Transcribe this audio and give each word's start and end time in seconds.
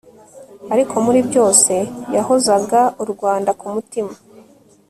ariko 0.73 0.95
muri 1.05 1.19
byose, 1.29 1.73
yahozaga 2.15 2.79
u 3.03 3.05
rwanda 3.11 3.51
ku 3.59 3.65
mutima 3.73 4.13